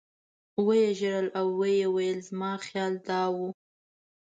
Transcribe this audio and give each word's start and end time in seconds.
و 0.63 0.65
یې 0.79 0.87
ژړل 0.99 1.27
او 1.39 1.47
ویې 1.59 1.87
ویل 1.95 2.19
زما 2.29 2.51
خیال 2.65 2.93
دا 3.07 3.21
و. 3.33 3.35